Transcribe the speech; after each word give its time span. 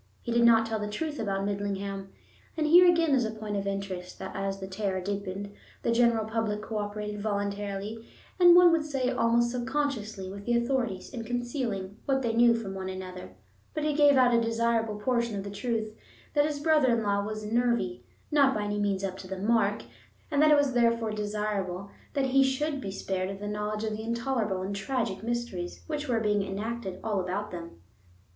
He 0.23 0.31
did 0.31 0.43
not 0.45 0.65
tell 0.65 0.79
the 0.79 0.87
truth 0.89 1.19
about 1.19 1.45
Midlingham—and 1.45 2.65
here 2.65 2.89
again 2.89 3.11
is 3.13 3.23
a 3.23 3.29
point 3.29 3.55
of 3.55 3.67
interest, 3.67 4.17
that 4.17 4.35
as 4.35 4.57
the 4.59 4.65
terror 4.67 4.99
deepened 4.99 5.51
the 5.83 5.91
general 5.91 6.25
public 6.25 6.63
cooperated 6.63 7.21
voluntarily, 7.21 8.03
and, 8.39 8.55
one 8.55 8.71
would 8.71 8.83
say, 8.83 9.11
almost 9.11 9.51
subconsciously, 9.51 10.27
with 10.27 10.45
the 10.47 10.57
authorities 10.57 11.11
in 11.11 11.23
concealing 11.23 11.97
what 12.05 12.23
they 12.23 12.33
knew 12.33 12.55
from 12.55 12.73
one 12.73 12.89
another—but 12.89 13.83
he 13.83 13.93
gave 13.93 14.15
out 14.17 14.33
a 14.33 14.41
desirable 14.41 14.99
portion 14.99 15.35
of 15.35 15.43
the 15.43 15.51
truth: 15.51 15.93
that 16.33 16.47
his 16.47 16.59
brother 16.59 16.87
in 16.97 17.03
law 17.03 17.23
was 17.23 17.45
"nervy," 17.45 18.03
not 18.31 18.55
by 18.55 18.63
any 18.63 18.79
means 18.79 19.03
up 19.03 19.17
to 19.17 19.27
the 19.27 19.37
mark, 19.37 19.83
and 20.31 20.41
that 20.41 20.49
it 20.49 20.57
was 20.57 20.73
therefore 20.73 21.11
desirable 21.11 21.91
that 22.15 22.25
he 22.25 22.43
should 22.43 22.81
be 22.81 22.89
spared 22.89 23.39
the 23.39 23.47
knowledge 23.47 23.83
of 23.83 23.91
the 23.95 24.01
intolerable 24.01 24.63
and 24.63 24.75
tragic 24.75 25.21
mysteries 25.21 25.83
which 25.85 26.07
were 26.09 26.19
being 26.19 26.41
enacted 26.41 26.99
all 27.03 27.19
about 27.21 27.51
them. 27.51 27.79